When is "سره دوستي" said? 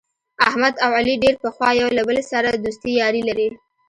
2.31-2.91